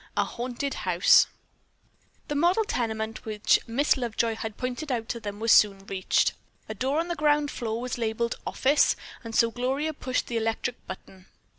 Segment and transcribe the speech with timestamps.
[0.17, 1.27] A HAUNTED HOUSE
[2.27, 6.33] The model tenement which Miss Lovejoy had pointed out to them was soon reached.
[6.67, 10.83] A door on the ground floor was labeled "Office," and so Gloria pushed the electric
[10.87, 11.27] button.